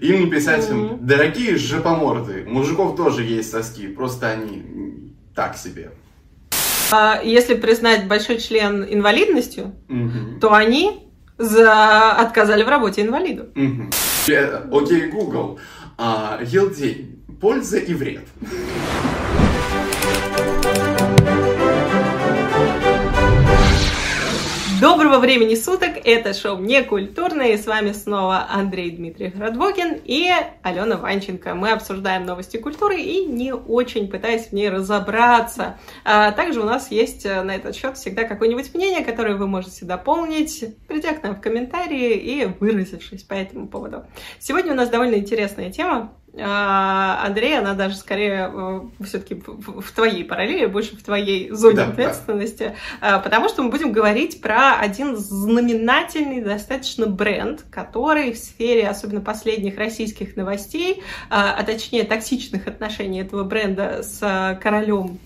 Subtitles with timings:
[0.00, 5.92] Или написать им, дорогие жопоморды, мужиков тоже есть соски, просто они так себе.
[6.90, 10.38] А если признать большой член инвалидностью, угу.
[10.40, 11.08] то они
[11.38, 12.12] за...
[12.12, 13.44] отказали в работе инвалиду.
[13.56, 13.90] Угу.
[14.70, 15.58] Окей, Google.
[15.96, 17.24] А, Елдень.
[17.40, 18.26] Польза и вред.
[24.82, 30.28] Доброго времени суток, это шоу «Не культурное», и с вами снова Андрей Дмитриев Радвогин и
[30.62, 31.54] Алена Ванченко.
[31.54, 35.78] Мы обсуждаем новости культуры и не очень пытаясь в ней разобраться.
[36.04, 39.84] А также у нас есть э, на этот счет всегда какое-нибудь мнение, которое вы можете
[39.84, 44.04] дополнить, придя к нам в комментарии и выразившись по этому поводу.
[44.40, 50.64] Сегодня у нас довольно интересная тема, Андрей, она даже скорее э, все-таки в твоей параллели,
[50.64, 53.18] больше в твоей зоне да, ответственности, да.
[53.18, 59.76] потому что мы будем говорить про один знаменательный достаточно бренд, который в сфере, особенно последних
[59.76, 65.18] российских новостей, а, а точнее токсичных отношений этого бренда с королем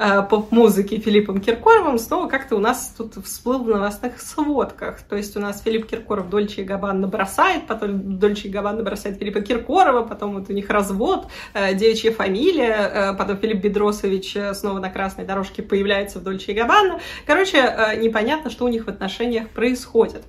[0.00, 5.02] Э, поп-музыки Филиппом Киркоровым снова как-то у нас тут всплыл в новостных сводках.
[5.02, 9.18] То есть у нас Филипп Киркоров Дольче и Габбана бросает, потом Дольче и Габбана бросает
[9.18, 14.78] Филиппа Киркорова, потом вот у них развод, э, девичья фамилия, э, потом Филипп Бедросович снова
[14.78, 17.00] на красной дорожке появляется в Дольче и Габбана.
[17.26, 17.58] Короче,
[17.96, 20.22] непонятно, что у них в отношениях происходит.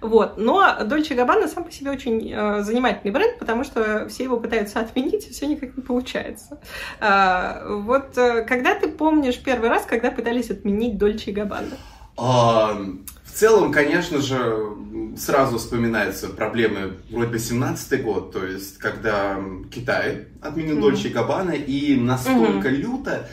[0.00, 0.38] Вот.
[0.38, 5.26] Но Дольче Габбана сам по себе очень занимательный бренд, потому что все его пытаются отменить,
[5.26, 6.60] и все никак не получается.
[7.00, 11.78] Вот когда ты помнишь помнишь первый раз, когда пытались отменить Дольче и Габбана?
[12.18, 12.78] А,
[13.24, 14.76] в целом, конечно же,
[15.16, 19.40] сразу вспоминаются проблемы вроде бы 17 год, то есть когда
[19.74, 20.80] Китай отменил mm-hmm.
[20.80, 22.76] Дольче и Габбана, и настолько mm-hmm.
[22.76, 23.28] люто,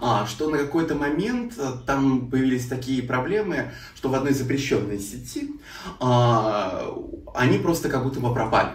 [0.00, 5.50] а, что на какой-то момент э, там появились такие проблемы, что в одной запрещенной сети
[6.00, 6.94] а,
[7.34, 8.72] они просто как будто бы пропали.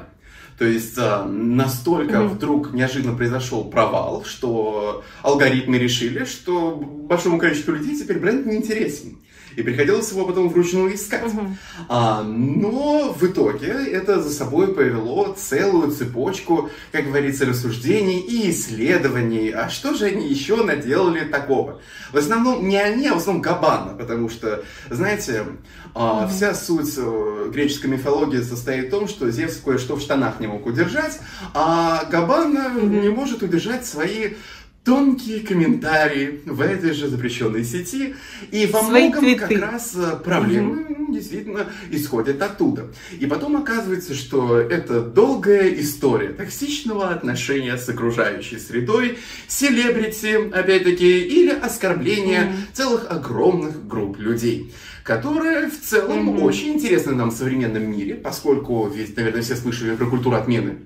[0.58, 2.28] То есть а, настолько mm-hmm.
[2.28, 9.18] вдруг неожиданно произошел провал, что алгоритмы решили, что большому количеству людей теперь бренд не интересен.
[9.56, 11.34] И приходилось его потом вручную искать.
[11.34, 11.50] Uh-huh.
[11.90, 19.50] А, но в итоге это за собой повело целую цепочку, как говорится, рассуждений и исследований.
[19.50, 21.82] А что же они еще наделали такого?
[22.12, 25.46] В основном не они, а в основном Габана, потому что, знаете,
[25.94, 26.30] а, mm-hmm.
[26.30, 30.66] Вся суть э, греческой мифологии состоит в том, что Зевс кое-что в штанах не мог
[30.66, 31.20] удержать,
[31.54, 33.02] а Габана mm-hmm.
[33.02, 34.36] не может удержать свои
[34.84, 38.16] тонкие комментарии в этой же запрещенной сети.
[38.52, 39.40] И во Свои многом твиты.
[39.40, 41.14] как раз э, проблемы угу.
[41.14, 42.88] действительно исходят оттуда.
[43.20, 51.52] И потом оказывается, что это долгая история токсичного отношения с окружающей средой, селебрити, опять-таки, или
[51.52, 52.56] оскорбления угу.
[52.74, 58.88] целых огромных групп людей которые в целом mm очень интересны нам в современном мире, поскольку,
[58.88, 60.78] ведь, наверное, все слышали про культуру отмены.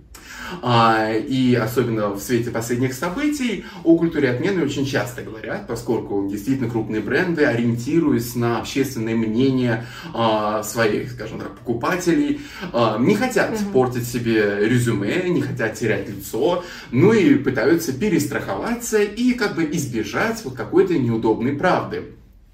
[0.61, 6.69] А, и особенно в свете последних событий о культуре отмены очень часто говорят, поскольку действительно
[6.69, 12.41] крупные бренды, ориентируясь на общественное мнение а, своих, скажем так, покупателей,
[12.73, 19.01] а, не хотят mm портить себе резюме, не хотят терять лицо, ну и пытаются перестраховаться
[19.01, 22.03] и как бы избежать вот какой-то неудобной правды.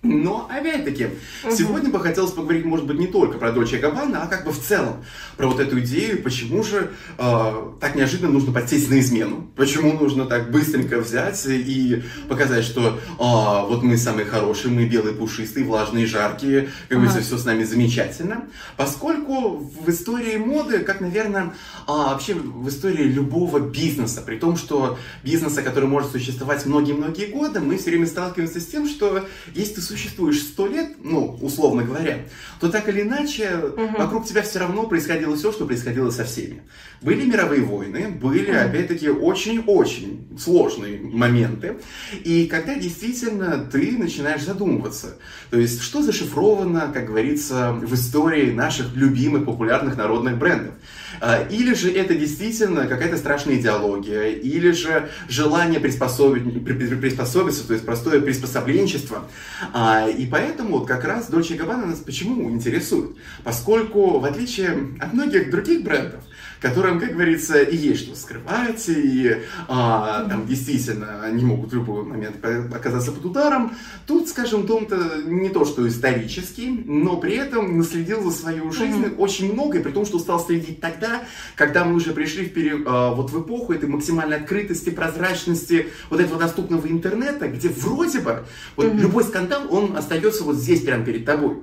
[0.03, 1.09] Но, опять-таки,
[1.44, 1.56] угу.
[1.56, 4.59] сегодня бы хотелось поговорить, может быть, не только про Дольче Габбана, а как бы в
[4.59, 5.03] целом
[5.38, 6.89] про вот эту идею, почему же
[7.19, 12.97] э, так неожиданно нужно подсесть на измену, почему нужно так быстренько взять и показать, что
[12.97, 17.19] э, вот мы самые хорошие, мы белые, пушистые, влажные, жаркие, как бы ага.
[17.19, 18.45] все с нами замечательно,
[18.78, 21.53] поскольку в истории моды, как, наверное,
[21.88, 27.59] э, вообще в истории любого бизнеса, при том, что бизнеса, который может существовать многие-многие годы,
[27.59, 32.19] мы все время сталкиваемся с тем, что есть существуешь сто лет, ну, условно говоря,
[32.59, 33.97] то так или иначе угу.
[33.97, 36.62] вокруг тебя все равно происходило все, что происходило со всеми.
[37.02, 38.57] Были мировые войны, были, угу.
[38.57, 41.78] опять-таки, очень-очень сложные моменты.
[42.24, 45.18] И когда действительно ты начинаешь задумываться,
[45.50, 50.74] то есть, что зашифровано, как говорится, в истории наших любимых популярных народных брендов.
[51.22, 56.66] А, или же это действительно какая-то страшная идеология, или же желание приспособить,
[57.00, 59.28] приспособиться, то есть простое приспособленчество.
[59.72, 63.12] А, и поэтому вот как раз Dolce Gabbana нас почему интересует?
[63.44, 66.24] Поскольку, в отличие от многих других брендов,
[66.62, 69.38] которым, как говорится, и есть что скрывать, и
[69.68, 72.36] а, там действительно они могут в любой момент
[72.74, 73.75] оказаться под ударом.
[74.06, 79.18] Тут, скажем, Том-то не то, что исторический, но при этом наследил за свою жизнь mm-hmm.
[79.18, 81.24] очень много, и при том, что стал следить тогда,
[81.56, 86.19] когда мы уже пришли в период, а, вот в эпоху этой максимальной открытости, прозрачности, вот
[86.19, 88.44] этого доступного интернета, где вроде бы
[88.75, 89.00] вот mm-hmm.
[89.00, 91.57] любой скандал, он остается вот здесь прямо перед тобой.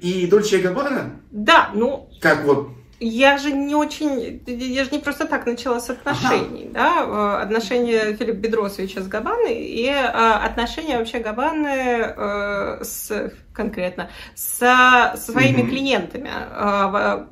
[0.00, 1.20] И Дольче Габбана...
[1.30, 2.08] Да, ну...
[2.20, 6.74] Как вот я же не очень, я же не просто так начала с отношений, ага.
[6.74, 14.08] да, э, отношения Филиппа Бедросовича с Габаной и э, отношения вообще Габаны э, с конкретно
[14.34, 15.68] со своими mm-hmm.
[15.68, 16.30] клиентами.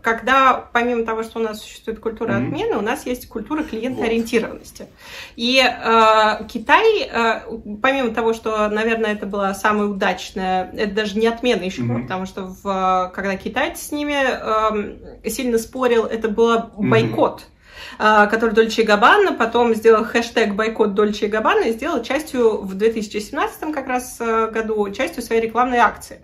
[0.02, 2.46] Когда, помимо того, что у нас существует культура mm-hmm.
[2.46, 4.82] отмены, у нас есть культура клиентоориентированности.
[4.82, 4.90] Вот.
[5.36, 7.40] И э, Китай, э,
[7.82, 12.02] помимо того, что, наверное, это была самая удачная, это даже не отмена еще, mm-hmm.
[12.02, 17.40] потому что в, когда китайцы с ними э, сильно спорил, это был бойкот.
[17.40, 17.57] Mm-hmm
[17.98, 23.86] который Дольче Габбана потом сделал хэштег бойкот Дольче Габбана и сделал частью в 2017 как
[23.86, 26.20] раз э, году частью своей рекламной акции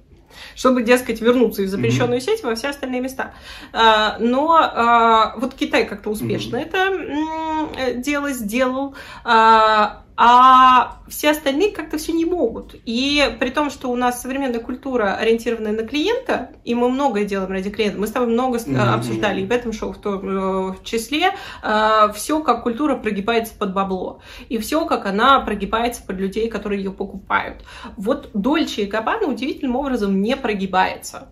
[0.56, 2.24] чтобы, дескать, вернуться в запрещенную mm-hmm.
[2.24, 3.34] сеть во все остальные места.
[3.72, 7.76] А, но а, вот Китай как-то успешно mm-hmm.
[7.76, 8.94] это дело сделал.
[10.16, 12.76] А, все остальные как-то все не могут.
[12.84, 17.50] И при том, что у нас современная культура ориентированная на клиента, и мы многое делаем
[17.50, 18.94] ради клиента, мы с тобой много mm-hmm.
[18.94, 21.32] обсуждали и в этом шоу в том э, числе,
[21.62, 26.84] э, все как культура прогибается под бабло, и все как она прогибается под людей, которые
[26.84, 27.64] ее покупают.
[27.96, 31.28] Вот Дольче и Габбана удивительным образом не прогибается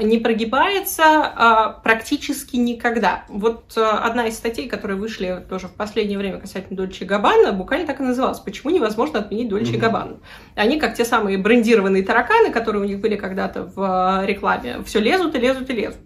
[0.00, 3.24] не прогибается а, практически никогда.
[3.28, 7.86] Вот а, одна из статей, которые вышли тоже в последнее время касательно Дольче Габбана, буквально
[7.86, 9.78] так и называлась «Почему невозможно отменить Дольче mm-hmm.
[9.78, 10.16] Габбана?».
[10.54, 15.00] Они, как те самые брендированные тараканы, которые у них были когда-то в а, рекламе, все
[15.00, 16.00] лезут и лезут и лезут.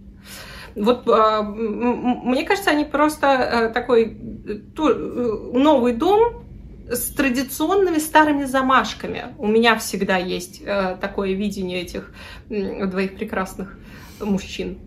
[0.74, 4.16] Вот э, мне кажется, они просто э, такой
[4.74, 6.41] ту, э, новый дом
[6.92, 9.34] с традиционными старыми замашками.
[9.38, 12.12] У меня всегда есть э, такое видение этих
[12.50, 13.78] э, двоих прекрасных
[14.20, 14.78] мужчин.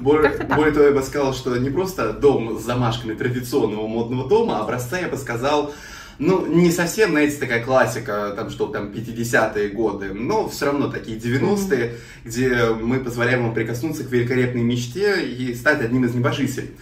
[0.00, 4.58] Более, более того, я бы сказал, что не просто дом с замашками традиционного модного дома,
[4.58, 5.72] а образца, я бы сказал,
[6.20, 11.18] ну, не совсем, знаете, такая классика, там, что там 50-е годы, но все равно такие
[11.18, 11.98] 90-е, mm-hmm.
[12.24, 16.72] где мы позволяем вам прикоснуться к великолепной мечте и стать одним из небожителей.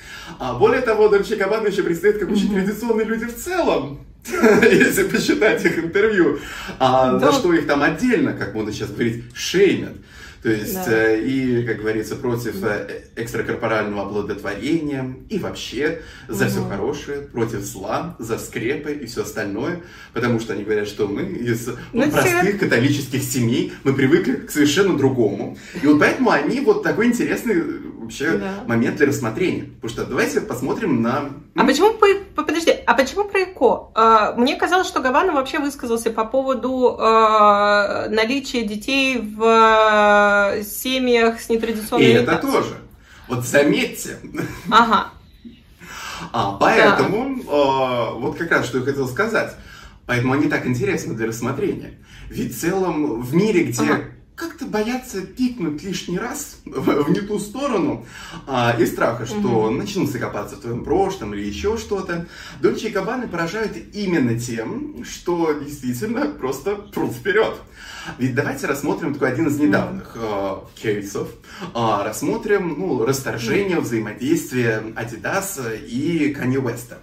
[0.40, 2.64] А более того, Дольче Габбана еще предстоит как очень mm-hmm.
[2.64, 4.00] традиционные люди в целом.
[4.62, 6.38] если посчитать их интервью,
[6.78, 7.30] а да.
[7.30, 9.94] за что их там отдельно, как можно сейчас говорить, шеймят.
[10.42, 10.86] То есть, да.
[10.88, 16.50] э, и, как говорится, против э, экстракорпорального оплодотворения, и вообще за угу.
[16.50, 19.82] все хорошее, против зла, за скрепы и все остальное,
[20.12, 22.52] потому что они говорят, что мы из ну, простых все...
[22.52, 25.58] католических семей, мы привыкли к совершенно другому.
[25.82, 27.60] И вот поэтому они вот такой интересный
[28.08, 28.64] вообще да.
[28.66, 29.64] момент для рассмотрения.
[29.80, 31.30] Потому что давайте посмотрим на...
[31.54, 31.92] А почему,
[32.48, 33.90] подожди, а почему про ЭКО?
[33.94, 41.40] А, мне казалось, что Гавана вообще высказался по поводу э, наличия детей в э, семьях
[41.40, 42.78] с нетрадиционной И это тоже.
[43.28, 44.18] Вот заметьте.
[44.70, 45.08] Ага.
[46.32, 47.52] А, поэтому, да.
[47.52, 49.54] э, вот как раз что я хотел сказать.
[50.06, 51.98] Поэтому они так интересны для рассмотрения.
[52.30, 54.04] Ведь в целом в мире, где ага
[54.38, 58.06] как-то боятся пикнуть лишний раз в, не ту сторону
[58.46, 59.70] а, из страха, что угу.
[59.70, 62.26] начнут закопаться в твоем прошлом или еще что-то.
[62.62, 67.54] Дольче и Габбаны поражают именно тем, что действительно просто прут вперед.
[68.16, 71.28] Ведь давайте рассмотрим такой один из недавних э, кейсов.
[71.74, 76.94] Э, рассмотрим ну, расторжение взаимодействия Adidas и Kanye West.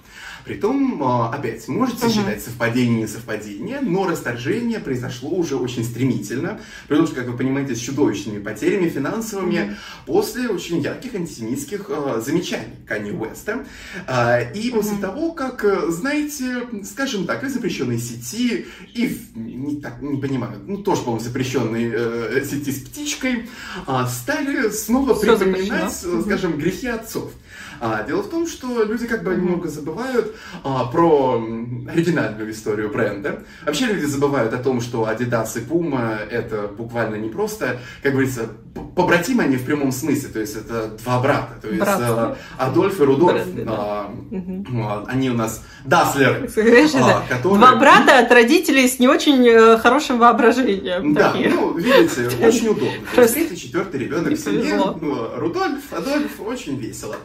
[0.46, 2.14] Притом, а, опять, можете uh-huh.
[2.14, 7.76] считать совпадение не совпадение, но расторжение произошло уже очень стремительно, потому что, как вы понимаете,
[7.76, 9.76] с чудовищными потерями финансовыми uh-huh.
[10.06, 13.66] после очень ярких антисемитских э, замечаний Канни Уэста.
[14.08, 14.76] Э, и uh-huh.
[14.76, 20.78] после того, как, знаете, скажем так, и запрещенной сети, и не, так, не понимаю, ну
[20.78, 23.50] тоже, по-моему, запрещенной э, сети с птичкой,
[23.88, 26.22] э, стали снова Все припоминать, запрещено.
[26.22, 27.32] скажем, грехи отцов.
[27.80, 29.38] А, дело в том, что люди как бы mm-hmm.
[29.38, 31.44] немного забывают а, про
[31.88, 33.44] оригинальную историю бренда.
[33.66, 38.50] Вообще люди забывают о том, что Adidas и Puma это буквально не просто, как говорится,
[38.96, 43.04] побратимы они в прямом смысле, то есть это два брата, то есть а, Адольф и
[43.04, 43.72] Рудольф, Бренды, да.
[43.74, 45.06] а, mm-hmm.
[45.08, 47.60] они у нас Даслер, а, которые...
[47.60, 51.14] Два брата от родителей с не очень э, хорошим воображением.
[51.14, 51.50] Да, такие.
[51.50, 52.90] ну, видите, очень удобно.
[53.14, 57.16] Третий, четвертый ребенок в семье, ну, Рудольф, Адольф, очень весело.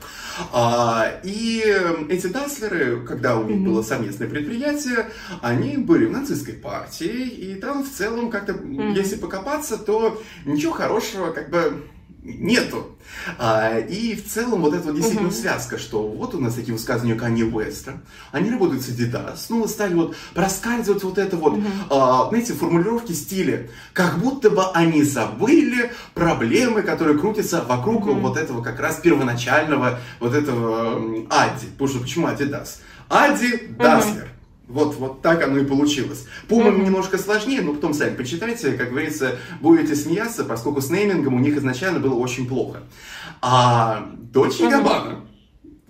[0.53, 1.63] А, и
[2.09, 3.65] эти Даслеры, когда у них mm-hmm.
[3.65, 5.11] было совместное предприятие,
[5.43, 8.95] они были в нацистской партии, и там в целом как-то, mm-hmm.
[8.95, 11.85] если покопаться, то ничего хорошего как бы
[12.23, 12.97] нету.
[13.39, 15.41] А, и в целом вот эта вот действительно uh-huh.
[15.41, 18.01] связка, что вот у нас такие высказывания Канье Уэста,
[18.33, 21.67] они работают с Adidas, снова стали вот проскальзывать вот это вот, uh-huh.
[21.91, 28.21] а, знаете, формулировки стиля, как будто бы они забыли проблемы, которые крутятся вокруг uh-huh.
[28.21, 30.97] вот этого как раз первоначального вот этого
[31.31, 31.67] Ади.
[31.73, 32.79] Потому что почему Adidas?
[33.09, 34.25] Ади Даслер.
[34.25, 34.40] Uh-huh
[34.71, 36.27] Вот, вот так оно и получилось.
[36.49, 36.85] Пума mm-hmm.
[36.85, 41.57] немножко сложнее, но потом сами почитайте, как говорится, будете смеяться, поскольку с неймингом у них
[41.57, 42.85] изначально было очень плохо.
[43.43, 44.71] А Дольче mm-hmm.
[44.71, 45.21] Габбана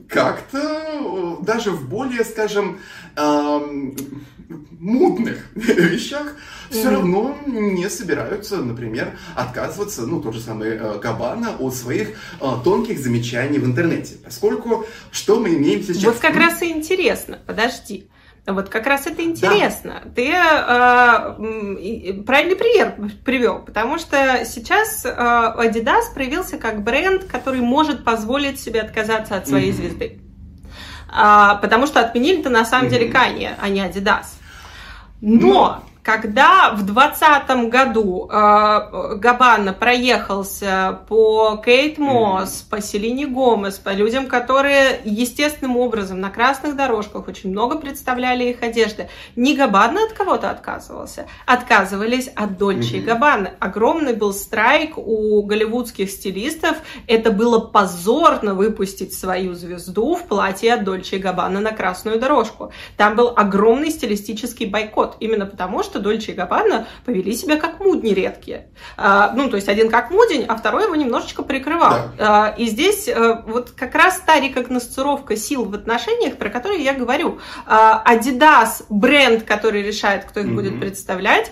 [0.09, 2.79] как-то даже в более, скажем,
[3.17, 3.97] эм,
[4.81, 6.35] мутных вещах
[6.71, 6.91] все mm-hmm.
[6.91, 12.11] равно не собираются, например, отказываться, ну, тот же самый э, Габана, от своих
[12.41, 14.17] э, тонких замечаний в интернете.
[14.25, 16.03] Поскольку что мы имеем сейчас?
[16.03, 18.10] Вот как раз и интересно, подожди.
[18.47, 20.03] Вот как раз это интересно.
[20.05, 20.11] Да.
[20.15, 22.95] Ты э, правильный пример
[23.25, 29.47] привел, потому что сейчас э, Adidas проявился как бренд, который может позволить себе отказаться от
[29.47, 29.77] своей mm-hmm.
[29.77, 30.21] звезды.
[31.13, 32.91] А, потому что отменили-то на самом mm-hmm.
[32.91, 34.27] деле Kanye, а не Adidas.
[35.21, 42.71] Но когда в 2020 году э, Габана проехался по Кейт Мосс, mm.
[42.71, 48.63] по Селине Гомес, по людям, которые естественным образом на красных дорожках очень много представляли их
[48.63, 53.01] одежды, не Габана от кого-то отказывался, отказывались от Дольче mm-hmm.
[53.01, 53.51] и Габбаны.
[53.59, 56.79] Огромный был страйк у голливудских стилистов.
[57.07, 62.73] Это было позорно выпустить свою звезду в платье от Дольче и Габбана на красную дорожку.
[62.97, 68.11] Там был огромный стилистический бойкот, именно потому что Дольче и Габбана повели себя как мудни
[68.11, 68.69] редкие.
[68.97, 72.11] А, ну, то есть один как мудень, а второй его немножечко прикрывал.
[72.17, 72.47] Да.
[72.47, 76.95] А, и здесь а, вот как раз та рекогностировка сил в отношениях, про которые я
[76.95, 77.41] говорю.
[77.67, 80.55] А, Adidas бренд, который решает, кто их mm-hmm.
[80.55, 81.51] будет представлять.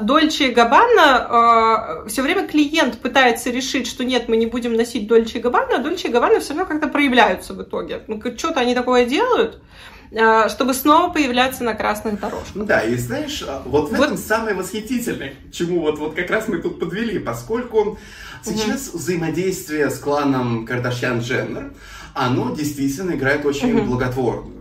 [0.00, 5.06] Дольче и Габбана а, все время клиент пытается решить, что нет, мы не будем носить
[5.06, 8.02] Дольче и Габбана, а Дольче и Габбана все равно как-то проявляются в итоге.
[8.06, 9.60] Ну, что-то они такое делают.
[10.16, 12.66] А, чтобы снова появляться на красных дорожках.
[12.66, 14.04] Да, и знаешь, а, вот в вот.
[14.04, 17.98] этом самое восхитительное, чему вот, вот как раз мы тут подвели, поскольку
[18.44, 18.98] сейчас угу.
[18.98, 21.72] взаимодействие с кланом Кардашьян-Дженнер,
[22.14, 23.86] оно действительно играет очень угу.
[23.86, 24.59] благотворную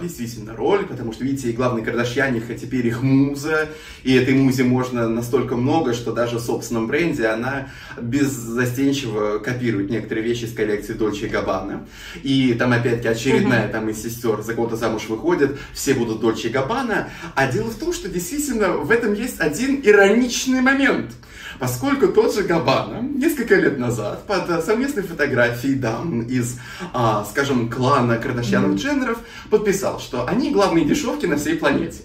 [0.00, 3.68] действительно роль, потому что, видите, и главный Кардашьяниха теперь их муза,
[4.02, 7.68] и этой музе можно настолько много, что даже в собственном бренде она
[8.00, 11.86] беззастенчиво копирует некоторые вещи из коллекции Дольче Габбана.
[12.22, 17.10] И там опять-таки очередная там из сестер за кого-то замуж выходит, все будут Дольче Габбана.
[17.34, 21.12] А дело в том, что действительно в этом есть один ироничный момент–
[21.58, 26.58] поскольку тот же Габана несколько лет назад под совместной фотографией дам из,
[26.92, 29.18] а, скажем, клана Кардашьянов-Дженнеров
[29.50, 32.02] подписал, что они главные дешевки на всей планете.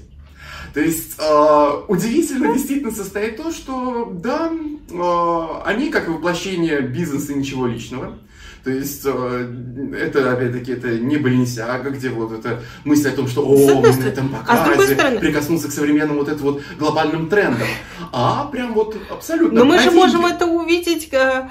[0.73, 4.51] То есть э, удивительно действительно состоит то, что да,
[4.89, 8.17] э, они как воплощение бизнеса ничего личного.
[8.63, 9.53] То есть э,
[9.99, 14.05] это, опять-таки, это не Баленсиага, где вот эта мысль о том, что о, мы на
[14.05, 17.67] этом а показе а прикоснуться к современным вот этим вот глобальным трендам.
[18.13, 21.49] А прям вот абсолютно Но мы же можем это увидеть э,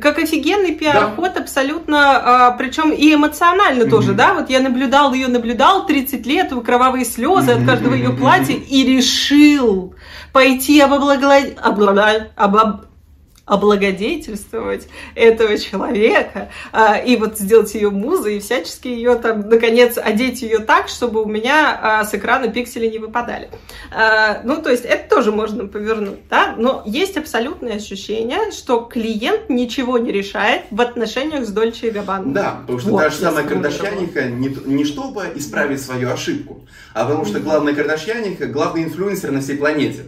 [0.00, 1.40] как офигенный пиар-ход да.
[1.40, 3.90] абсолютно, а, причем и эмоционально mm-hmm.
[3.90, 7.62] тоже, да, вот я наблюдал ее, наблюдал 30 лет, кровавые слезы mm-hmm.
[7.62, 9.94] от каждого ее платья и решил
[10.32, 12.86] пойти облагодетельствовать, облаг
[13.46, 20.42] облагодетельствовать этого человека а, и вот сделать ее музой и всячески ее там, наконец, одеть
[20.42, 23.48] ее так, чтобы у меня а, с экрана пиксели не выпадали.
[23.94, 29.48] А, ну, то есть это тоже можно повернуть, да, но есть абсолютное ощущение, что клиент
[29.48, 32.34] ничего не решает в отношениях с Дольче и Габбаной.
[32.34, 37.24] Да, потому что вот, даже самая Кардашьяника не, не чтобы исправить свою ошибку, а потому
[37.24, 40.06] что главная Кардашьяника главный инфлюенсер на всей планете.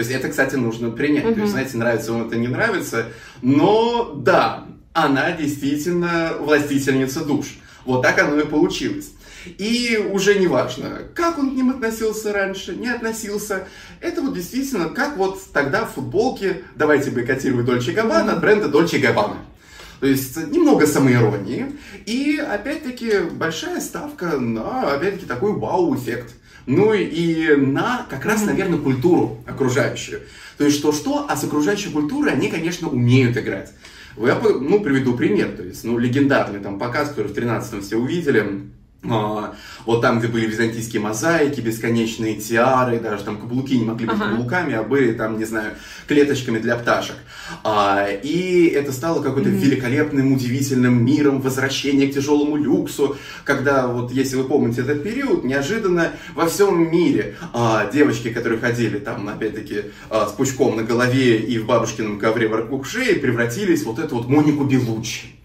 [0.00, 1.26] То есть это, кстати, нужно принять.
[1.26, 1.34] Mm-hmm.
[1.34, 3.08] То есть, знаете, нравится вам это, не нравится.
[3.42, 7.58] Но да, она действительно властительница душ.
[7.84, 9.10] Вот так оно и получилось.
[9.58, 13.68] И уже не важно, как он к ним относился раньше, не относился.
[14.00, 18.96] Это вот действительно, как вот тогда в футболке, давайте бойкотировать Дольче Габбана от бренда Дольче
[18.96, 19.36] Габбана.
[20.00, 21.76] То есть немного самоиронии
[22.06, 26.36] и, опять-таки, большая ставка на, опять-таки, такой вау-эффект
[26.66, 30.22] ну и на как раз, наверное, культуру окружающую.
[30.58, 33.72] То есть что-что, а с окружающей культурой они, конечно, умеют играть.
[34.16, 38.70] Я ну, приведу пример, то есть, ну, легендарный там показ, который в 13-м все увидели,
[39.02, 44.30] вот там, где были византийские мозаики, бесконечные тиары, даже там каблуки не могли быть ага.
[44.30, 45.72] каблуками, а были там, не знаю,
[46.06, 47.16] клеточками для пташек.
[47.64, 49.58] А, и это стало какой-то mm-hmm.
[49.58, 56.12] великолепным, удивительным миром возвращения к тяжелому люксу, когда, вот если вы помните этот период, неожиданно
[56.34, 61.58] во всем мире а, девочки, которые ходили там, опять-таки, а, с пучком на голове и
[61.58, 65.39] в бабушкином ковре вокруг шеи, превратились в вот эту вот Монику Белучи.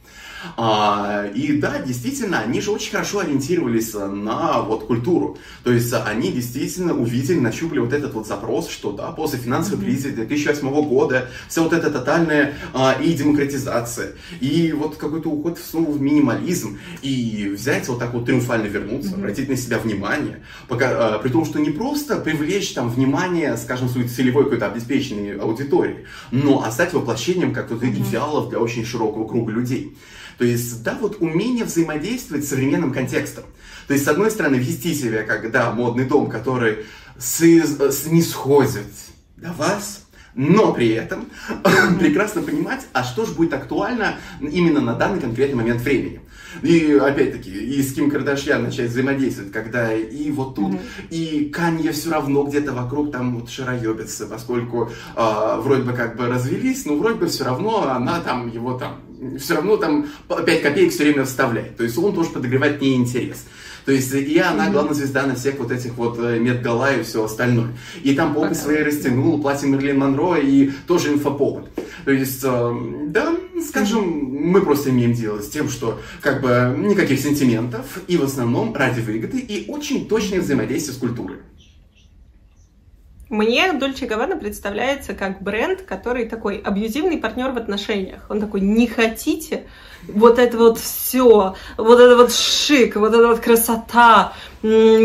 [0.58, 5.38] А, и да, действительно, они же очень хорошо ориентировались на вот культуру.
[5.64, 10.12] То есть они действительно увидели, нащупали вот этот вот запрос, что да, после финансовой кризисы
[10.12, 16.02] 2008 года, вся вот эта тотальная а, и демократизация, и вот какой-то уход снова в
[16.02, 19.20] минимализм, и взять вот так вот триумфально вернуться, mm-hmm.
[19.20, 23.90] обратить на себя внимание, пока, а, при том, что не просто привлечь там внимание, скажем,
[23.90, 28.10] своей целевой какой-то обеспеченной аудитории, но а стать воплощением как то mm-hmm.
[28.10, 29.96] идеалов для очень широкого круга людей.
[30.38, 33.46] То есть, да, вот умение взаимодействовать с современным контекстом.
[33.88, 36.86] То есть, с одной стороны, вести себя как, да, модный дом, который
[37.18, 38.88] снисходит
[39.38, 41.28] до вас, но при этом
[42.00, 46.22] прекрасно понимать, а что же будет актуально именно на данный конкретный момент времени.
[46.62, 51.10] И опять-таки, и с Ким Кардашьян начать взаимодействовать, когда и вот тут, mm-hmm.
[51.10, 56.28] и Канье все равно где-то вокруг там вот шароебится, поскольку э, вроде бы как бы
[56.28, 59.02] развелись, но вроде бы все равно она там его там,
[59.40, 61.78] все равно там 5 копеек все время вставляет.
[61.78, 63.46] То есть он тоже подогревает не интерес.
[63.86, 67.24] То есть и она главная звезда на всех вот этих вот э, Медгала и все
[67.24, 67.78] остальное.
[68.04, 71.70] И там попы свои растянул, платье Мерлин Монро и тоже инфоповод.
[72.04, 72.74] То есть, э,
[73.10, 73.36] да,
[73.68, 78.74] скажем, мы просто имеем дело с тем, что как бы никаких сентиментов и в основном
[78.74, 81.38] ради выгоды и очень точное взаимодействие с культурой.
[83.30, 88.26] Мне Дольче Гавана представляется как бренд, который такой абьюзивный партнер в отношениях.
[88.30, 89.66] Он такой, не хотите?
[90.08, 94.34] Вот это вот все, вот это вот шик, вот эта вот красота,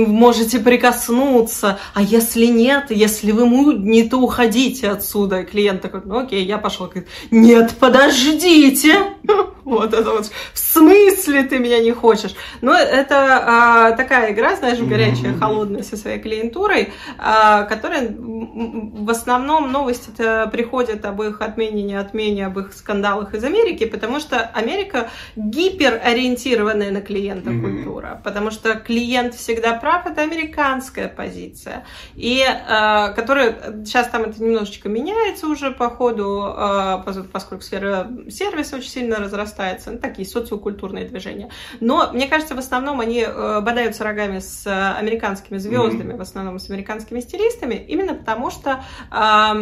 [0.07, 5.41] можете прикоснуться, а если нет, если вы мудни, то уходите отсюда.
[5.41, 6.87] И клиент такой, ну окей, я пошел.
[6.87, 8.95] Говорит, нет, подождите.
[9.63, 12.35] Вот это вот, в смысле ты меня не хочешь?
[12.61, 19.71] Ну, это а, такая игра, знаешь, горячая, холодная со своей клиентурой, а, которая в основном
[19.71, 20.11] новости
[20.51, 26.91] приходят об их отмене, не отмене, об их скандалах из Америки, потому что Америка гиперориентированная
[26.91, 33.85] на клиента культура, потому что клиент всегда всегда прав, это американская позиция, и э, которая
[33.85, 39.91] сейчас там это немножечко меняется уже по ходу, э, поскольку сфера сервиса очень сильно разрастается,
[39.91, 41.51] ну, такие социокультурные движения.
[41.81, 46.19] Но мне кажется, в основном они э, бодаются рогами с американскими звездами, mm-hmm.
[46.19, 49.53] в основном с американскими стилистами, именно потому что э,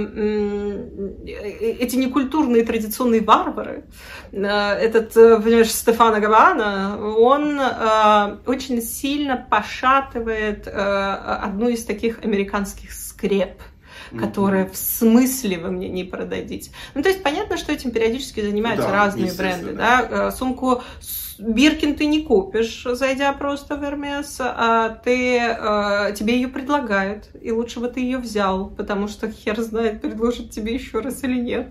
[1.81, 3.85] эти некультурные традиционные варвары,
[4.33, 11.85] э, этот, э, понимаешь, Стефано Гавана, он э, очень сильно пошел пошатывает э, одну из
[11.85, 13.61] таких американских скреп
[14.19, 16.71] которая в смысле вы мне не продадите.
[16.95, 20.83] Ну, то есть понятно, что этим периодически занимаются да, разные бренды, да, э, сумку
[21.39, 27.53] Биркин ты не купишь, зайдя просто в Hermes, а ты, э, тебе ее предлагают, и
[27.53, 31.69] лучше бы ты ее взял, потому что хер знает, предложит тебе еще раз или нет.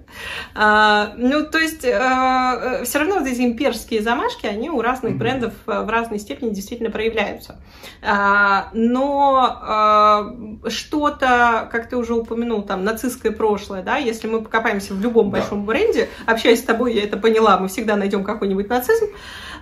[0.56, 5.18] А, ну, то есть, э, все равно вот эти имперские замашки, они у разных mm-hmm.
[5.18, 7.60] брендов в разной степени действительно проявляются.
[8.02, 14.94] А, но э, что-то, как ты уже упомянул, там, нацистское прошлое, да, если мы покопаемся
[14.94, 15.40] в любом да.
[15.40, 19.57] большом бренде, общаясь с тобой, я это поняла, мы всегда найдем какой-нибудь нацизм, а,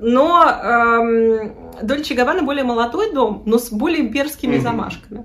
[0.00, 1.02] но
[1.82, 4.60] Дольче Габбана более молодой дом, но с более имперскими mm-hmm.
[4.60, 5.24] замашками.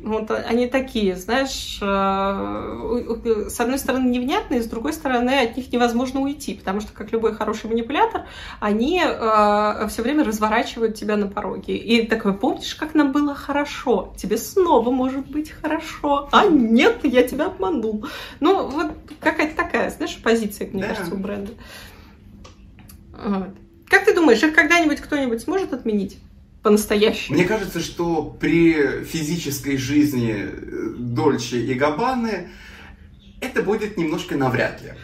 [0.00, 6.20] Вот они такие, знаешь, э, с одной стороны невнятные, с другой стороны от них невозможно
[6.20, 8.26] уйти, потому что, как любой хороший манипулятор,
[8.60, 11.76] они э, все время разворачивают тебя на пороге.
[11.76, 14.14] И такой, помнишь, как нам было хорошо?
[14.16, 16.28] Тебе снова может быть хорошо.
[16.30, 18.06] А нет, я тебя обманул.
[18.38, 20.88] Ну, вот какая-то такая, знаешь, позиция, мне да.
[20.90, 21.52] кажется, у бренда.
[23.88, 26.18] Как ты думаешь, их когда-нибудь кто-нибудь сможет отменить?
[26.62, 27.36] По-настоящему.
[27.38, 30.48] Мне кажется, что при физической жизни
[30.98, 32.48] Дольче и Габаны
[33.40, 34.94] это будет немножко навряд ли.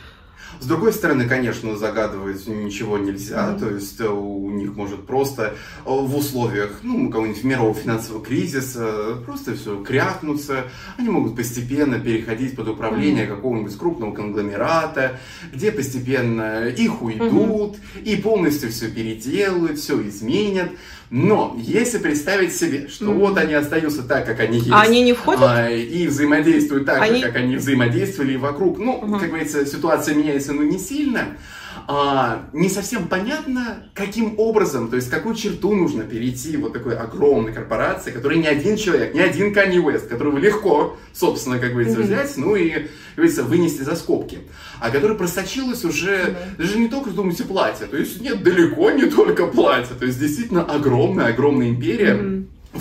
[0.61, 3.59] С другой стороны, конечно, загадывать ничего нельзя, mm-hmm.
[3.59, 9.17] то есть э, у них может просто э, в условиях, ну, какого-нибудь мирового финансового кризиса
[9.25, 10.65] просто все крякнуться,
[10.97, 13.37] они могут постепенно переходить под управление mm-hmm.
[13.37, 15.19] какого-нибудь крупного конгломерата,
[15.53, 18.03] где постепенно их уйдут mm-hmm.
[18.03, 20.71] и полностью все переделают, все изменят.
[21.11, 23.19] Но если представить себе, что mm-hmm.
[23.19, 25.43] вот они остаются так, как они есть, они не входят?
[25.43, 27.21] А, и взаимодействуют так они...
[27.21, 29.21] же, как они взаимодействовали вокруг, ну, mm-hmm.
[29.21, 31.37] как говорится, ситуация меняется, но не сильно,
[31.87, 37.53] а, не совсем понятно, каким образом, то есть какую черту нужно перейти вот такой огромной
[37.53, 42.05] корпорации, которой ни один человек, ни один Kanye West, которого легко, собственно, как говорится, mm-hmm.
[42.05, 42.83] взять, ну и, как
[43.17, 44.39] говорится, вынести за скобки,
[44.81, 46.57] а которая просочилась уже, mm-hmm.
[46.59, 50.65] даже не только, думаете, платье, то есть нет, далеко не только платье, то есть действительно
[50.65, 52.34] огромная, огромная империя, mm-hmm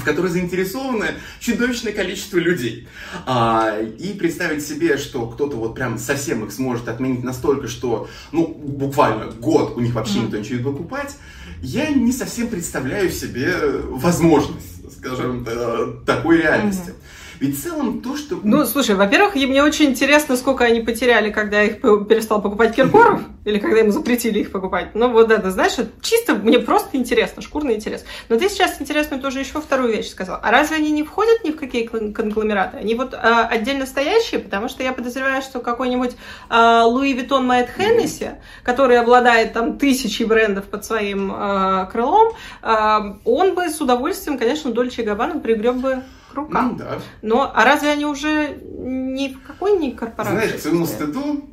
[0.04, 2.90] в которой заинтересовано чудовищное количество людей.
[3.26, 8.48] А, и представить себе, что кто-то вот прям совсем их сможет отменить настолько, что, ну,
[8.48, 11.16] буквально год у них вообще никто ничего не будет покупать,
[11.62, 13.56] я не совсем представляю себе
[13.88, 16.90] возможность, скажем, э, такой реальности.
[16.90, 17.23] Mm-hmm.
[17.44, 18.40] Ведь в целом то, что...
[18.42, 23.60] Ну, слушай, во-первых, мне очень интересно, сколько они потеряли, когда их перестал покупать Киркоров, или
[23.60, 24.96] когда ему запретили их покупать.
[24.96, 28.06] Ну, вот это, знаешь, чисто мне просто интересно, шкурный интерес.
[28.30, 30.40] Но ты сейчас интересную тоже еще вторую вещь сказал.
[30.42, 32.78] А разве они не входят ни в какие конгломераты?
[32.78, 36.16] Они вот а, отдельно стоящие, потому что я подозреваю, что какой-нибудь
[36.48, 38.30] а, Louis Vuitton Moët Hennessy,
[38.64, 44.72] который обладает там тысячей брендов под своим а, крылом, а, он бы с удовольствием, конечно,
[44.72, 46.72] Dolce Gabbana пригреб бы рукам.
[46.72, 47.00] Ну, да.
[47.22, 50.48] Но, а разве они уже ни в какой ни корпорации?
[50.48, 51.50] Знаешь, своему стыду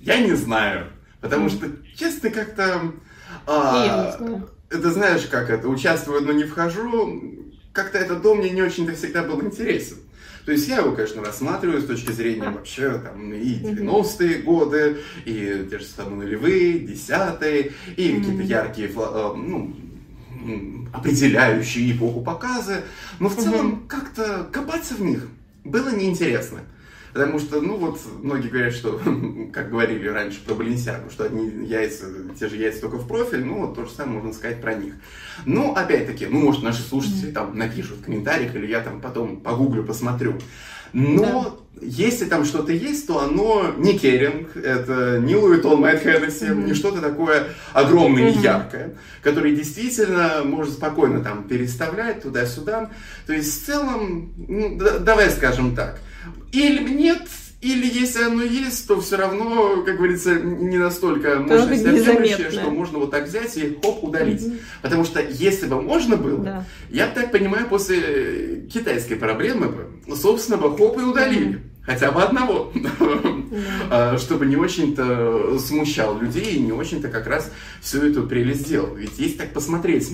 [0.00, 0.86] я не знаю.
[1.20, 2.92] Потому что, честно, как-то...
[3.46, 4.18] А.
[4.68, 7.22] Это знаешь, как это, участвую, но не вхожу.
[7.72, 9.98] Как-то этот дом мне не очень-то всегда был интересен.
[10.44, 15.68] То есть я его, конечно, рассматриваю с точки зрения вообще там и 90-е годы, и
[15.70, 19.76] те же самые нулевые, десятые, и какие-то яркие, э, ну,
[20.92, 22.84] определяющие эпоху показы,
[23.18, 23.82] но в целом угу.
[23.88, 25.28] как-то копаться в них
[25.64, 26.60] было неинтересно.
[27.12, 29.00] Потому что, ну вот, многие говорят, что,
[29.52, 32.06] как говорили раньше про Баленсиагу, что одни яйца,
[32.38, 34.94] те же яйца только в профиль, ну вот то же самое можно сказать про них.
[35.44, 39.84] Ну, опять-таки, ну, может, наши слушатели там напишут в комментариях, или я там потом погуглю,
[39.84, 40.38] посмотрю.
[40.94, 41.86] Но да.
[41.86, 46.64] если там что-то есть, то оно не Керинг, это не Луитон Майт Хеннесси, mm-hmm.
[46.64, 48.42] не что-то такое огромное и mm-hmm.
[48.42, 52.90] яркое, которое действительно может спокойно там переставлять туда-сюда.
[53.26, 56.00] То есть в целом, ну, да, давай скажем так,
[56.52, 57.22] или нет,
[57.62, 62.98] или если оно есть, то все равно, как говорится, не настолько мощность объемлющая, что можно
[62.98, 64.42] вот так взять и хоп, удалить.
[64.42, 64.60] Mm-hmm.
[64.82, 66.64] Потому что если бы можно было, да.
[66.90, 69.72] я так понимаю, после китайской проблемы,
[70.12, 71.54] собственно, бы хоп и удалили.
[71.54, 71.68] Mm-hmm.
[71.84, 74.18] Хотя бы одного, mm-hmm.
[74.18, 78.94] чтобы не очень-то смущал людей и не очень-то как раз всю эту прелесть делал.
[78.94, 80.10] Ведь есть так посмотреть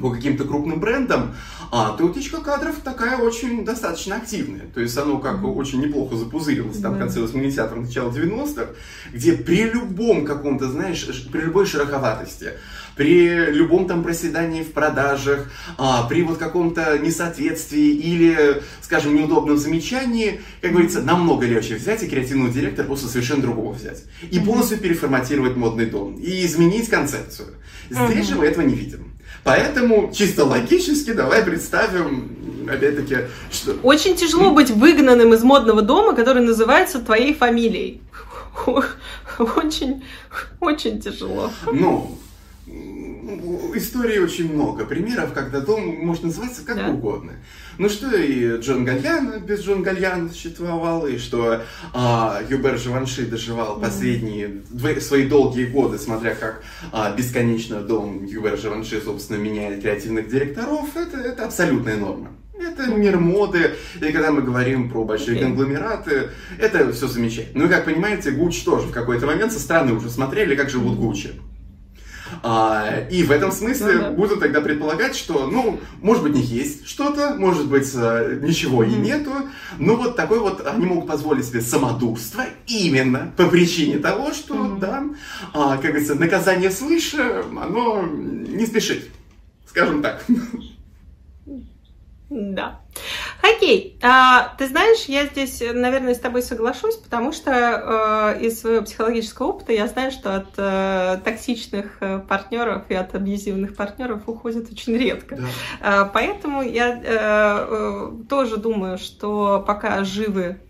[0.00, 1.34] по каким-то крупным брендам,
[1.70, 4.66] а, то утечка кадров такая очень достаточно активная.
[4.72, 8.68] То есть оно как бы очень неплохо запузырилось там в конце 80-х, начало 90-х,
[9.12, 12.52] где при любом каком-то, знаешь, при любой шероховатости,
[12.96, 20.40] при любом там проседании в продажах, а, при вот каком-то несоответствии или, скажем, неудобном замечании,
[20.62, 24.04] как говорится, намного легче взять и креативного директора просто совершенно другого взять.
[24.30, 26.16] И полностью переформатировать модный дом.
[26.16, 27.48] И изменить концепцию.
[27.90, 29.12] Здесь же мы этого не видим.
[29.44, 33.72] Поэтому чисто логически давай представим, опять-таки, что...
[33.82, 38.00] Очень тяжело быть выгнанным из модного дома, который называется твоей фамилией.
[39.38, 40.04] Очень,
[40.60, 41.50] очень тяжело.
[41.72, 42.18] Ну,
[43.76, 46.88] истории очень много примеров, когда дом может называться как да.
[46.88, 47.32] угодно.
[47.78, 53.80] Ну что и Джон Гальян без Джон Гальяна существовал, и что а, Юбер Живанши доживал
[53.80, 60.28] последние дв- свои долгие годы, смотря как а, бесконечно дом Юбер Живанши, собственно, меняет креативных
[60.28, 62.32] директоров, это, это абсолютная норма.
[62.58, 65.42] Это мир моды, и когда мы говорим про большие okay.
[65.42, 67.64] конгломераты, это все замечательно.
[67.64, 70.96] Ну и как понимаете, Гуч тоже в какой-то момент со стороны уже смотрели, как живут
[70.96, 71.32] Гуччи.
[72.42, 74.10] А, и в этом смысле ну, да.
[74.10, 78.82] буду тогда предполагать, что, ну, может быть, у них есть что-то, может быть, э, ничего
[78.82, 78.92] mm-hmm.
[78.92, 79.30] и нету,
[79.78, 84.78] но вот такой вот они могут позволить себе самодурство именно по причине того, что, mm-hmm.
[84.80, 85.04] да,
[85.54, 89.08] а, как говорится, наказание свыше, оно не спешит,
[89.66, 90.24] скажем так.
[92.32, 92.80] Да.
[93.42, 93.98] Окей.
[94.02, 99.48] А, ты знаешь, я здесь, наверное, с тобой соглашусь, потому что э, из своего психологического
[99.48, 104.96] опыта я знаю, что от э, токсичных э, партнеров и от абьюзивных партнеров уходят очень
[104.96, 105.36] редко.
[105.36, 105.42] Да.
[105.80, 110.60] А, поэтому я э, э, тоже думаю, что пока живы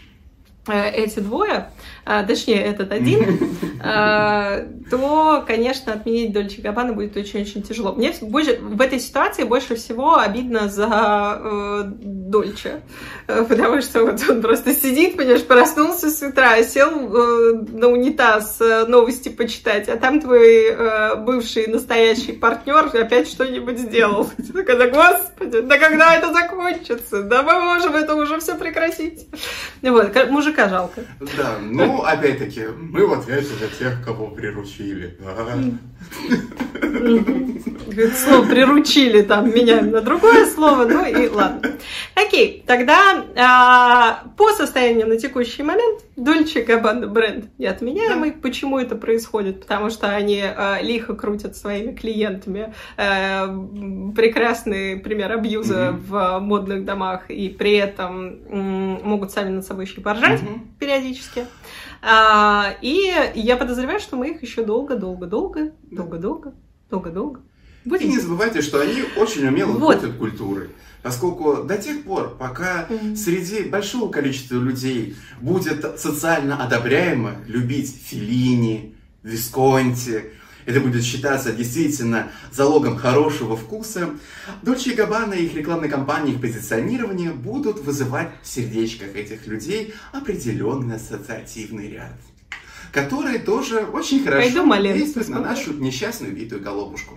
[0.67, 1.71] эти двое,
[2.05, 7.93] а, точнее, этот один, а, то, конечно, отменить Дольче Габбана будет очень-очень тяжело.
[7.93, 12.83] Мне больше, в этой ситуации больше всего обидно за э, Дольче,
[13.27, 18.59] э, потому что вот он просто сидит, понимаешь, проснулся с утра, сел э, на унитаз
[18.61, 24.31] э, новости почитать, а там твой э, бывший настоящий партнер опять что-нибудь сделал.
[24.67, 27.23] Когда, господи, да когда это закончится?
[27.23, 29.27] Да мы можем это уже все прекратить.
[29.83, 30.11] Вот,
[30.53, 31.01] мужика жалко.
[31.37, 35.17] Да, ну опять-таки, мы в ответе за тех, кого приручили.
[38.25, 41.73] Слово приручили там меняем на другое слово, ну и ладно.
[42.33, 48.31] Окей, тогда а, по состоянию на текущий момент Дольче Габбана бренд неотменяемый.
[48.31, 48.37] Да.
[48.41, 49.61] Почему это происходит?
[49.61, 52.73] Потому что они а, лихо крутят своими клиентами.
[52.97, 53.49] А,
[54.17, 56.07] прекрасный пример абьюза mm-hmm.
[56.09, 60.61] в модных домах и при этом м, могут сами над собой еще и поржать mm-hmm.
[60.79, 61.47] периодически.
[62.01, 66.55] А, и я подозреваю, что мы их еще долго-долго-долго, долго-долго,
[66.89, 67.43] долго-долго
[67.85, 68.07] Будем...
[68.07, 70.01] И не забывайте, что они очень умело вот.
[70.01, 70.69] крутят культурой.
[71.03, 73.17] Поскольку до тех пор, пока mm-hmm.
[73.17, 80.33] среди большого количества людей будет социально одобряемо любить Филини, Висконти,
[80.65, 84.11] это будет считаться действительно залогом хорошего вкуса,
[84.63, 89.95] Дольче и Габбана и их рекламной кампании, их позиционирование будут вызывать в сердечках этих людей
[90.13, 92.13] определенный ассоциативный ряд,
[92.93, 97.17] который тоже очень хорошо действует на нашу несчастную битую головушку.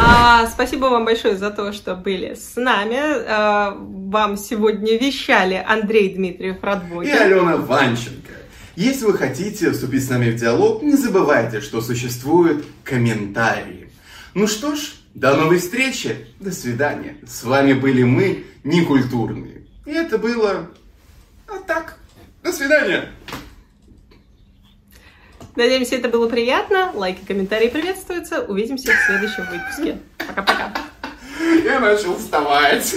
[0.00, 2.98] А, спасибо вам большое за то, что были с нами.
[2.98, 7.12] А, вам сегодня вещали Андрей Дмитриев Радвогин.
[7.12, 8.32] И Алена Ванченко.
[8.76, 13.90] Если вы хотите вступить с нами в диалог, не забывайте, что существуют комментарии.
[14.34, 16.26] Ну что ж, до новой встречи.
[16.38, 17.16] До свидания.
[17.26, 19.62] С вами были мы, некультурные.
[19.84, 20.68] И это было
[21.48, 21.98] вот так.
[22.44, 23.08] До свидания.
[25.58, 26.92] Надеемся, это было приятно.
[26.94, 28.42] Лайки, комментарии приветствуются.
[28.42, 29.98] Увидимся в следующем выпуске.
[30.16, 30.72] Пока-пока.
[31.64, 32.94] Я начал вставать.